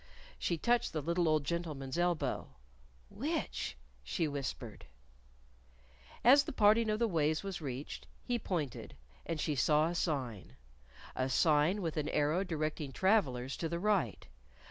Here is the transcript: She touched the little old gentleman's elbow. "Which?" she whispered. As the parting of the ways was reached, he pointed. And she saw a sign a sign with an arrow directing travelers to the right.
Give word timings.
She 0.39 0.57
touched 0.57 0.93
the 0.93 1.01
little 1.03 1.29
old 1.29 1.43
gentleman's 1.43 1.95
elbow. 1.95 2.55
"Which?" 3.09 3.77
she 4.03 4.27
whispered. 4.27 4.87
As 6.23 6.45
the 6.45 6.51
parting 6.51 6.89
of 6.89 6.97
the 6.97 7.07
ways 7.07 7.43
was 7.43 7.61
reached, 7.61 8.07
he 8.23 8.39
pointed. 8.39 8.95
And 9.27 9.39
she 9.39 9.53
saw 9.53 9.89
a 9.89 9.93
sign 9.93 10.53
a 11.15 11.29
sign 11.29 11.83
with 11.83 11.97
an 11.97 12.09
arrow 12.09 12.43
directing 12.43 12.91
travelers 12.91 13.55
to 13.57 13.69
the 13.69 13.77
right. 13.77 14.27